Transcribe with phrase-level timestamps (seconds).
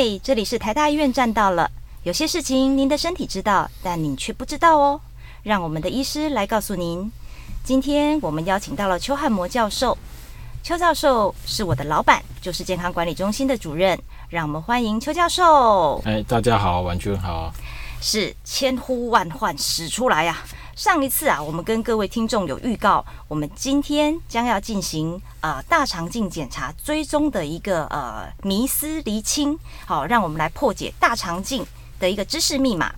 [0.00, 1.68] 嘿，这里是台大医院站到了。
[2.04, 5.00] 有些事情您的身体知道，但您却不知道哦。
[5.42, 7.10] 让我们的医师来告诉您。
[7.64, 9.98] 今天我们邀请到了邱汉模教授。
[10.62, 13.98] 邱教授是我的老板，就是健康管理中心的主任。
[14.28, 16.00] 让我们欢迎邱教授。
[16.04, 17.52] 哎，大家好，婉君好。
[18.00, 20.46] 是千呼万唤始出来呀、啊！
[20.78, 31.66] 上一次啊，我们跟各位听众有预告，我们今天将要进行呃大肠镜检查追踪的一个呃迷思厘清，好，让我们来破解大肠镜
[31.98, 32.94] 的一个知识密码。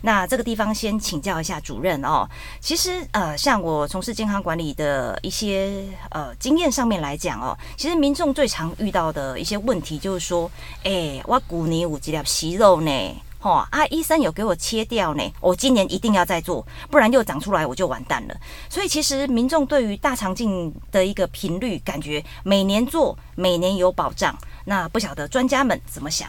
[0.00, 2.26] 那这个地方先请教一下主任哦。
[2.60, 10.50] 其实呃，像我从事健康管理的一些呃经验上面来讲哦，其实民众最常遇到的一些问题就是说，
[10.82, 13.22] 哎、欸，我骨泥有几粒息肉呢？
[13.40, 18.36] 哦，啊，医生有给我切掉呢，我今年一定要再做，不然又长出来我就完蛋了。
[18.68, 24.36] 所以其实民众对于大肠镜的一个频率，感觉每年做，每年有保障。
[24.64, 26.28] 那不晓得专家们怎么想？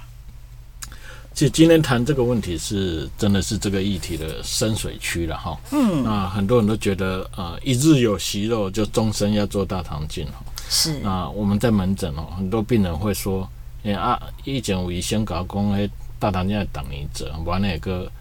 [1.34, 5.58] 其实今天谈这个问题是真的是这个议题的深水区了哈。
[5.72, 10.44] 嗯，那很多人都觉得呃，一日有息肉就终身要做大肠镜哈。
[10.70, 11.00] 是。
[11.00, 13.50] 那我们在门诊哦，很多病人会说，
[13.84, 15.90] 哎啊，以前我医生讲讲诶。
[16.20, 18.12] 大肠镜等你做，完了个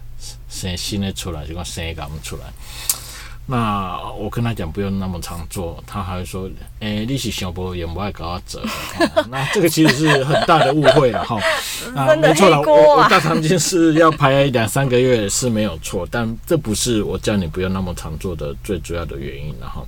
[0.49, 2.43] 生新的出来，就讲生一个出来。
[3.51, 6.47] 那我跟他讲不用那么常做，他还会说
[6.81, 8.61] ：“诶、欸，你是想不也不爱给我做。
[8.99, 11.35] 嗯 ”那这个其实是很大的误会了哈。
[11.95, 19.83] 啊， 没错了，我我大肠镜是要排两三个月是没有错，但这不是我叫你不要那么常做的最主要的原因了哈。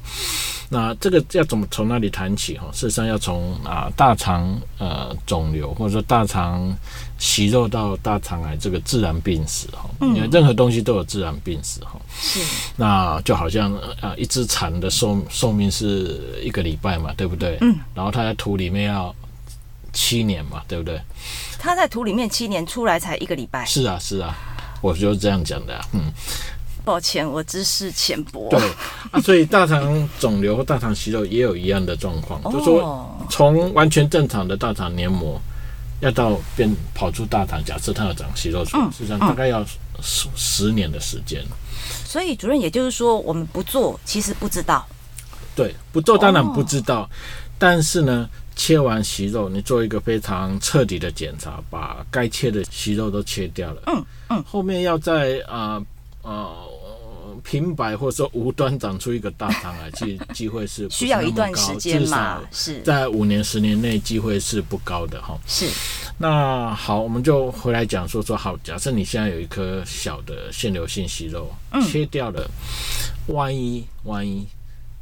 [0.68, 2.66] 那这个要怎么从哪里谈起哈？
[2.74, 6.76] 事实上要从啊大肠呃肿瘤或者说大肠
[7.24, 11.92] 息肉到大肠癌这个自然病史哈，因为任何东西都有自然病史哈。
[12.20, 12.40] 是。
[12.76, 17.60] 那就好像啊一只蚕的寿寿命是一个礼拜嘛，对不对？
[17.62, 17.78] 嗯。
[17.94, 19.16] 然后它在土里面要
[19.94, 21.00] 七年嘛，对不对？
[21.60, 23.64] 它在土里面七年出来才一个礼拜。
[23.66, 24.36] 是啊是啊，
[24.82, 26.12] 我就是这样讲的啊，嗯。
[26.84, 28.50] 抱歉，我知识浅薄。
[28.50, 28.60] 对
[29.12, 35.40] 啊，所以大肠肿瘤和大肠息肉也有一样的状况，哦、就是说从完全正常的大肠黏膜，
[36.02, 39.66] 要到变跑出大肠，假设他要长息肉出来，实际上大概要
[40.02, 41.42] 十十年的时间。
[42.06, 44.86] 所以主任，也就是说，我们不做，其实不知道。
[45.56, 47.10] 对，不做当然不知道，哦、
[47.58, 53.82] 但是呢，切完息肉，你做一个非常彻底的检查，把该切的息肉都切掉了。
[53.88, 55.76] 嗯嗯，后面要在啊。
[55.76, 55.86] 呃
[56.24, 56.48] 呃，
[57.44, 62.42] 平白或者说无端长出一个大肠癌，其实 机会是需要一段时间嘛？
[62.52, 65.38] 是，在五年、十年内机会是不高的哈。
[65.48, 65.68] 是。
[66.18, 71.50] 那好，我们就回来讲说说好，假设你现在有一颗小的腺瘤性息肉，
[71.90, 72.50] 切掉了，
[73.28, 74.46] 万一万一。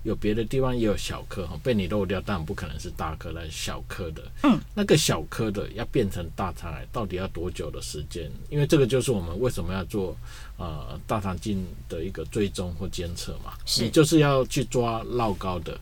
[0.04, 4.24] 有别的地方也有小颗哈，被你漏掉，但不可能是大颗，那是小颗的。
[4.44, 8.32] 嗯，那个小颗的要变成大肠癌，到底要多久的时间？
[8.50, 10.16] 因为这个就是我们为什么要做
[10.58, 13.54] 呃大肠镜的一个追踪或监测嘛。
[13.66, 15.78] 是，你就是要去抓绕高的，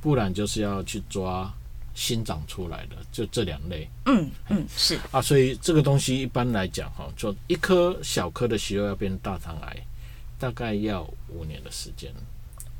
[0.00, 1.52] 不然就是要去抓
[1.94, 3.88] 新长出来的，就这两类。
[4.06, 9.76] 嗯嗯，是啊，所以这个东西一般来讲哈，就一颗小颗的息肉要变大肠癌，
[10.40, 12.12] 大概要五年的时间。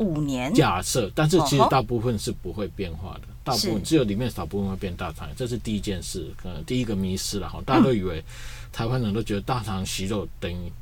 [0.01, 7.63] 五年假设，但是其实大部分是不会变化的，大部分只有里面少部分会变大肠，这是第一件事，可能第一个迷失了哈。
[7.67, 8.25] 大家都以为
[8.73, 10.73] 台湾人都觉得大肠息肉等于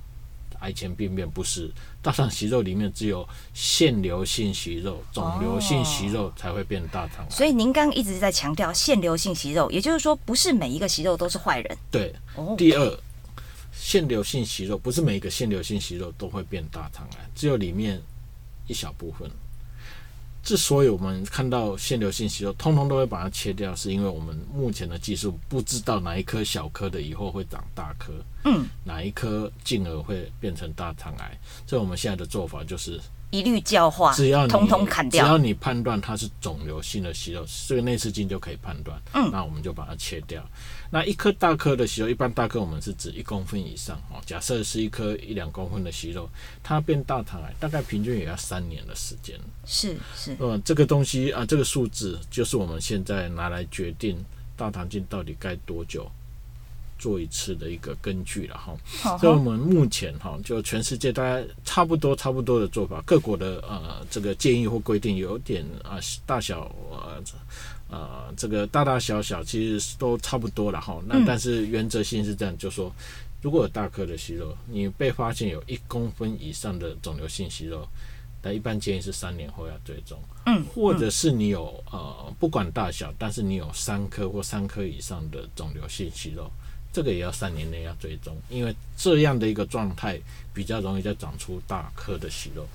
[0.60, 1.68] 癌前病变，不是，
[2.00, 7.28] 大肠息肉里面只有腺瘤性息肉、肿瘤性息肉才会变大肠。
[7.28, 11.78] 所以您刚刚一直在强调腺瘤性息肉，也就是说不是每一个息肉都是坏人。
[11.90, 12.14] 对，
[12.56, 12.98] 第二，
[13.72, 18.00] 腺瘤性息肉不是每一个腺瘤性息肉都会变大肠癌，只有里面。
[18.68, 19.28] 一小部分，
[20.44, 28.12] 之所以我们看到限流信息肉，通通都会把它切掉，是因为我们目前的技术不知道哪一颗小颗的以后会长大颗，
[28.44, 31.36] 嗯，哪一颗进而会变成大肠癌。
[31.66, 33.00] 所以我们现在的做法就是
[33.30, 40.42] 一律教化，只要你通通砍掉，只要你判断它是肿瘤性的息肉，这个内视镜就可以判断，嗯，那我们就把它切掉。
[40.90, 44.16] 那一颗大颗的息肉，一般大颗我们是指一公分以上哦。
[44.24, 46.26] 假设是一颗一两公分的息肉，
[46.62, 49.38] 它变大肠癌，大概平均也要三年的时间。
[49.66, 54.16] 是是，呃，这个东西啊，这个数字就是我们现在拿来决定
[54.56, 56.10] 大肠镜到底该多久
[56.98, 59.18] 做一次的一个根据了哈。
[59.18, 67.22] 所以我们目前哈，就全世界大概差不多差不多的做法，各国的呃这个建议或规定有点啊大小呃。
[67.90, 71.00] 呃，这个大大小小其实都差不多了哈。
[71.06, 72.92] 那但是原则性是这样，就说
[73.40, 77.88] 如果有大颗的息肉，你被发现有一公分以上的肿瘤性息肉，
[78.42, 80.18] 那一般建议是三年后要追踪。
[80.44, 86.50] 嗯，或者是你有呃不管大小，但是你有三颗或三颗以上的肿瘤性息肉，
[86.92, 90.18] 这个也要三年内要追踪，因为这样的一个状态
[90.52, 92.66] 比较容易再长出大颗的息肉。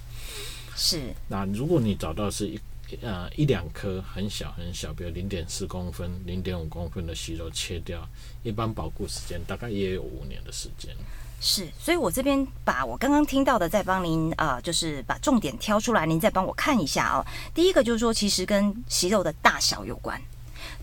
[0.76, 1.14] 是。
[1.28, 2.60] 那如果你找到是一
[3.02, 8.08] 呃一两颗很小很小，比如零点四公分、零点五公分的息肉切掉，
[8.44, 10.96] 一般保固时间大概也有五年的时间。
[11.42, 17.26] 是，所以我这边把我刚刚听到的再帮您呃，就是把重点挑出来，您再帮我看一下哦。
[17.54, 20.22] 第一个就是说，其实跟息肉的大小有关。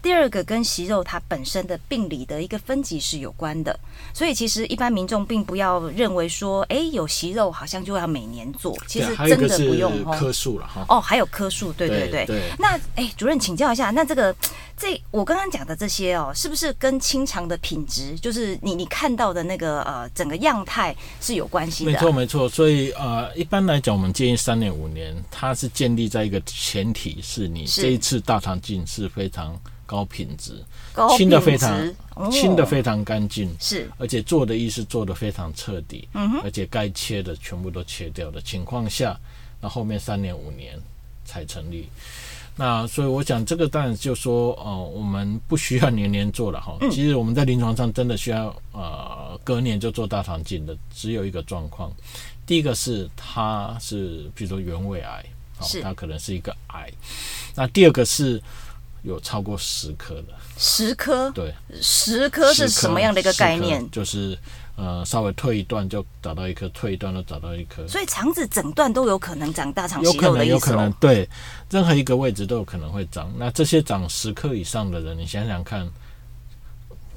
[0.03, 3.79] 第二个跟息肉它本身的病理的一个分级是有关的，
[4.15, 9.93] 所以其实一般民众并不要认为说，哎，有息肉好像就要每年做，其实真的不用
[10.33, 10.85] 数了哈。
[10.89, 12.25] 哦，还有科数，对对对。
[12.25, 12.53] 对对。
[12.59, 14.35] 那哎，主任请教一下，那这个
[14.81, 21.93] 这我刚刚讲的这些哦，是不是跟清肠的品质，就是你你看到的那个呃整个样态是有关系的？
[21.93, 29.55] 没错没错，所以呃一般来讲，我们建议三年五年，它是建立在一个前提是你这一次大肠镜是非常。
[29.91, 30.65] 高品质，
[31.17, 31.77] 清的非常
[32.31, 39.19] 清的非常干净，是，而且做的意思做的非常彻底，嗯哼，而且该切的全部都切掉的情况下，
[39.61, 40.81] 那后面三年五年
[41.25, 41.89] 才成立。
[42.61, 46.77] 那所以我想这个当然就说，呃，我们不需要年年做了哈。
[46.91, 51.91] 其实我们在临床上真的需要呃隔年就做大肠镜的，只有一个状况，
[52.45, 55.25] 第一个是它是比如说原位癌，
[55.59, 56.93] 哦，它可能是一个癌，
[57.55, 58.39] 那第二个是。
[59.03, 60.25] 有超过十颗的，
[60.59, 63.91] 十颗，对，十颗是什么样的一个概念？
[63.91, 64.37] 就是
[64.81, 70.53] 呃，稍微退一段就找到一颗，退一段就找到一颗，所以肠子整段都有可能长大肠息肉的意思。
[70.53, 71.29] 有可能，有可能，对，
[71.69, 73.31] 任何一个位置都有可能会长。
[73.37, 75.87] 那这些长十颗以上的人，你想想看，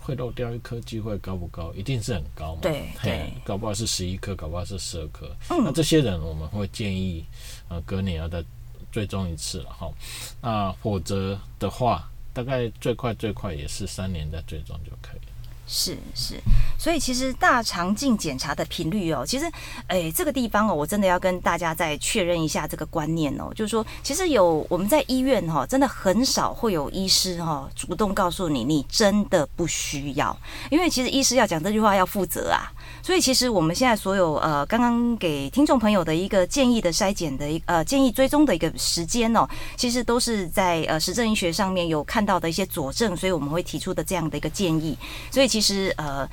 [0.02, 1.74] 会漏掉一颗机会高不高？
[1.74, 2.60] 一定是很高嘛。
[2.62, 5.26] 对对，搞不好是十一颗，搞不好是十二颗。
[5.50, 7.24] 嗯，那这些人我们会建议，
[7.70, 8.44] 呃，隔年要再。
[8.92, 9.92] 追踪一次了哈，
[10.40, 15.22] 那否则的话，大概最快最快也是三年再追踪就可以。
[15.66, 16.36] 是是，
[16.78, 19.50] 所以其实大肠镜检查的频率哦，其实
[19.88, 30.38] 诶这个地方哦，我真的要跟大家再确认一下这个观念哦，就是说，其实有我们在医院哈，真的很少会有医师哈主动告诉你，你真的不需要，
[30.70, 32.72] 因为其实医师要讲这句话要负责啊。
[33.02, 44.98] 所以其实我们现在所有呃，刚刚给听众朋友的一个建议的筛检的一呃建议追踪的一个时间哦，其实都是在呃实证医学上面有看到的一些佐证，所以我们会提出的这样的一个建议。
[45.30, 46.28] 所以其实呃，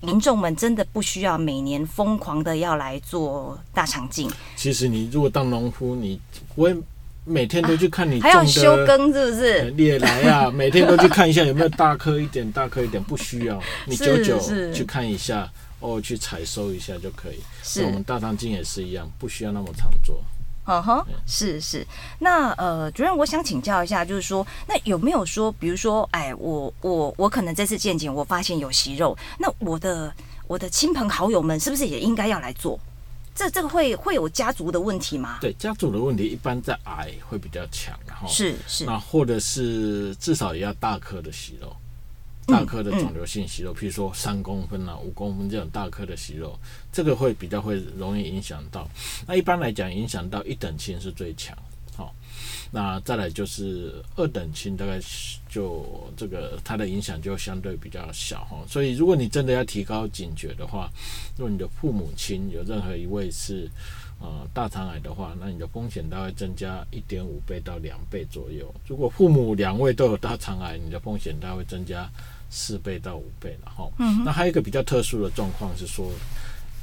[0.00, 4.30] 民众们真的不需要每年疯狂的要来做大肠镜。
[4.54, 6.20] 其实你如果当农夫，你
[6.54, 6.76] 不会
[7.24, 9.70] 每天都去看你、啊、还要休耕是不是？
[9.76, 14.38] 你也来啊，每天都去看一下有没有大颗一点，大颗一点，不需要你久久
[14.72, 15.50] 去看一下。
[15.84, 17.38] 偶尔去采收一下就可以。
[17.62, 20.22] 是我们大肠镜也是一样，不需要那么常做。
[20.66, 21.86] 嗯哼，是是。
[22.18, 30.10] 那呃，主任，我想请教一下，就是说，那有没有说，比如说，哎，我我我可能这次健检，我发现有息肉，那我的
[30.46, 32.80] 我的亲朋好友们是不是也应该要来做？
[33.34, 35.36] 这这个会会有家族的问题吗？
[35.42, 41.76] 对，家族的问题一般在癌会比较强，然后是是，那或者是至少也要大颗的息肉。
[42.46, 46.58] 大颗的肿瘤性息肉，譬如说三公分啊、五公分这种大颗的息肉，
[46.92, 48.88] 这个会比较会容易影响到。
[49.26, 51.56] 那一般来讲，影响到一等亲是最强，
[51.96, 52.14] 好，
[52.70, 55.00] 那再来就是二等亲，大概
[55.48, 58.58] 就这个它的影响就相对比较小哈。
[58.68, 60.90] 所以如果你真的要提高警觉的话，
[61.36, 63.70] 如果你的父母亲有任何一位是
[64.24, 68.72] 呃大肠癌的话，那你的风险大概增加一点五倍到两倍左右。
[68.88, 72.08] 如果父母两位都有大肠癌，你的风险大概会增加。
[72.50, 73.90] 四倍到五倍了哈，
[74.24, 76.08] 那还有一个比较特殊的状况是说，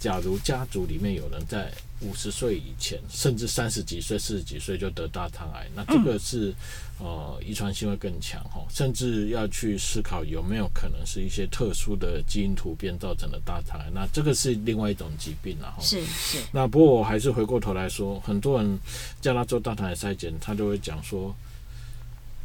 [0.01, 6.51] 假如家族里面有人在五十岁以前，甚至三十几岁、四十几岁就得大肠癌，那这个是
[6.97, 15.77] 呃遗传性会更强哈，甚至要去思考有没有可能是一些特殊的基因突变造成的大肠癌，那这个是另外一种疾病了哈。
[15.83, 16.39] 是是。
[16.51, 18.79] 那不过我还是回过头来说，很多人
[19.21, 21.35] 叫他做大肠癌筛检，他就会讲说。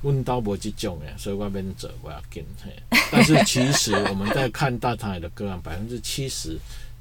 [0.03, 2.71] 问到不这种诶，所以外边走我要跟嘿。
[3.11, 6.57] 但是其实我们在看大肠癌的个案，百分之七十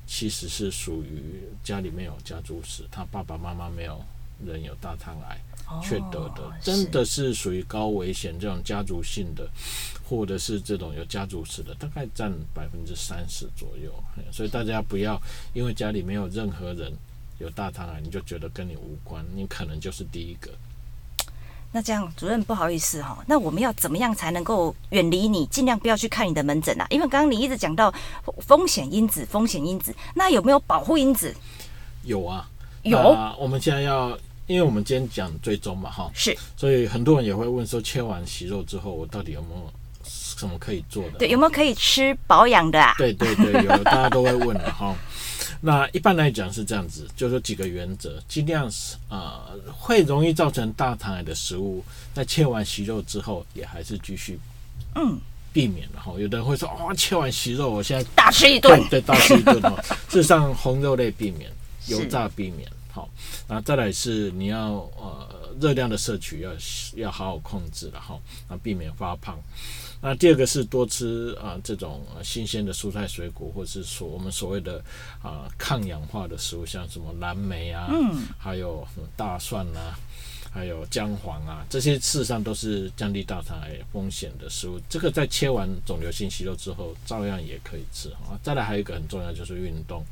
[0.07, 4.03] 其实是属于家里面有家族史，他爸爸妈妈没有
[4.45, 5.39] 人有大肠癌
[5.81, 9.49] 却得的，真的是属于高危险这种家族性的，
[10.07, 13.91] 或者是这种有家族史的，大概占百分之三十左右。
[14.31, 15.19] 所以大家不要
[15.53, 16.93] 因为家里没有任何人
[17.39, 20.51] 有大肠癌，你就觉得跟你无关，你可能就是第一个。
[21.75, 26.87] 那这样，主任不好意思哈，那我们要怎么样才能够远离你，尽量不要去看你的门诊啊？
[26.89, 27.93] 因为刚刚你一直讲到
[28.39, 31.35] 风险因子，风险因子，那有没有保护因子？
[32.03, 32.47] 有啊，
[32.83, 32.97] 有。
[33.37, 34.17] 我们现在要，
[34.47, 39.69] 因为我们今天讲追踪嘛，哈，是，所以很多人也会问说，切完息肉之后，我到底有没有
[40.05, 41.17] 什么可以做的？
[41.19, 42.95] 对，有没有可以吃保养的啊？
[42.97, 44.95] 对对对，有，大家都会问了哈。
[45.61, 51.83] 那一般来讲是这样子，就是说几个原则，尽量是啊、呃，会容易造成大肠癌的食物，
[52.13, 54.39] 在切完息肉之后，也还是继续
[54.95, 55.19] 嗯。
[55.53, 59.81] 避免然后有的人会说哦，切完息肉，我现在大吃一顿，对，大吃一顿哈。
[60.11, 61.49] 事实上，红肉类避免，
[61.87, 63.07] 油炸避免，好，
[63.47, 65.14] 那再来是你要呃
[65.59, 66.51] 热量的摄取要
[66.95, 68.19] 要好好控制了哈，
[68.49, 69.39] 那避免发胖。
[70.01, 74.77] 那第二个是多吃啊、呃、这种新鲜的蔬菜水果，或者是说我们所谓的
[75.21, 78.85] 啊、呃、抗氧化的食物，像什么蓝莓啊，嗯，还有
[79.15, 79.97] 大蒜啊，
[80.51, 84.79] 还有姜黄啊，这些事实上都是降低大肠癌风险的食物。
[84.87, 88.37] 这个在切完肿瘤性息肉之后，照样也可以吃啊。
[88.43, 90.05] 再来还有一个很重要就是运动，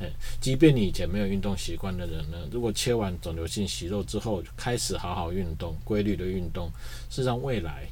[0.00, 6.70] 哎，即便你以前没有运动习惯的人呢，如果切完肿瘤性息肉之后开始好好运动，规律的运动，
[7.10, 7.86] 事实上未来。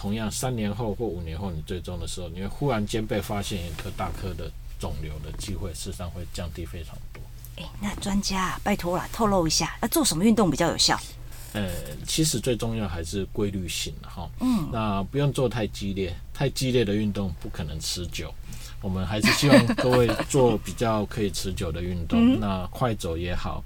[0.00, 4.48] 同样，三年后或五年后，你最终的时候，你会忽然间被发现一颗大颗的
[4.78, 7.20] 肿瘤的机会，事实上会降低非常多。
[7.56, 10.96] 诶，那专家拜托了，透露一下，那做什么运动比较有效？
[11.52, 11.68] 呃，
[12.06, 14.30] 其实最重要还是规律性的哈。
[14.38, 18.32] 嗯，那不用做太激烈，太激烈的运动不可能持久。
[18.80, 22.18] 我们还是希望各位做比较可以持久的运动。
[22.36, 23.62] 嗯、那快走也好，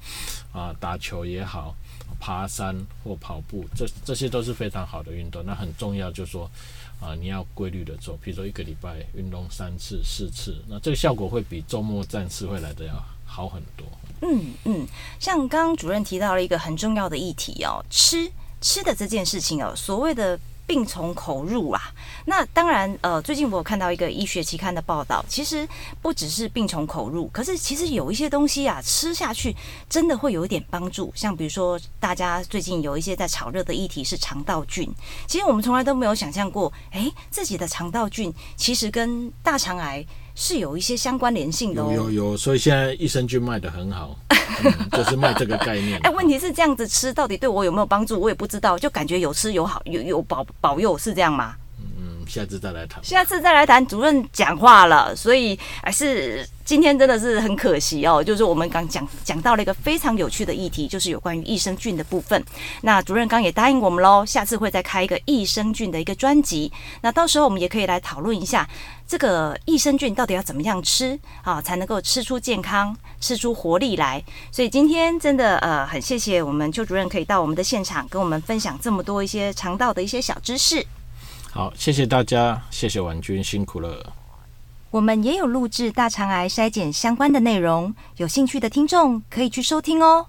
[0.52, 1.74] 啊，打球也好。
[2.20, 5.42] 爬山或跑步，这这些都是非常好的运动。
[5.44, 6.44] 那很重要，就是说，
[7.00, 12.94] 啊、呃，你要规律的做，比如说一个礼拜运动三次、四次，那这个效果会比周末战士会来的要
[13.26, 13.84] 好很多。
[14.20, 14.86] 嗯嗯，
[15.18, 20.38] 像刚刚主任提到了一个很重要的议题哦，吃吃的这件事情哦，所谓的。
[20.72, 21.92] 病从口入啊，
[22.24, 25.68] 那当然，呃，最近我有看到一个医学期刊的报道，其实
[26.00, 29.54] 不只是病从口入，可是其实有一些东西啊，吃下去
[29.86, 31.12] 真的会有一点帮助。
[31.14, 34.90] 像比如说，大家最近有一些在炒热的议题是肠道菌，
[35.26, 40.02] 其实我们从来都没有想象过，诶，自己的肠道菌其实跟大肠癌
[40.34, 41.92] 是有一些相关联性的哦。
[41.94, 44.16] 有有有，所以现在益生菌卖的很好。
[44.64, 45.98] 嗯、就是卖这个概念。
[46.02, 48.20] 哎，问题是这样子吃到底对我有没有帮助？
[48.20, 51.54] 我也不知道，就感觉有吃有好，有有保保佑，是这样吗？
[52.22, 53.04] 嗯，下次再来谈。
[53.04, 53.84] 下次再来谈。
[53.86, 56.48] 主任讲话了，所以还是。
[56.64, 62.42] 今天真的是很可惜哦，就是我们刚讲讲到了一个非常有趣的议题，就是有关于益生菌的部分。
[62.82, 66.72] 那主任刚也答应我们喽，下次会再开一个益生菌的一个专辑。
[67.00, 68.66] 那到时候我们也可以来讨论一下，
[69.08, 74.22] 这个益生菌到底要怎么样吃啊，才能够吃出健康、吃出活力来。
[74.52, 80.86] 所以今天真的呃，很谢谢我们邱主任可以到我们的现场，跟我们分享这么多一些肠道的一些小知识。
[81.54, 84.12] 好，谢谢大家，谢谢婉君，辛苦了。
[84.90, 90.26] 我们也有录制大肠癌筛检相关的内容，有兴趣的听众可以去收听哦。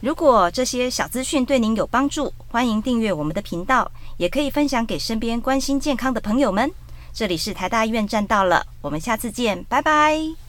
[0.00, 6.70] 如果这些小资讯对您有帮助，欢迎订阅我们的频道，也可以分享给身边关心健康的朋友们。
[7.12, 10.45] 这里是台大医院站到了，我们下次见，拜拜。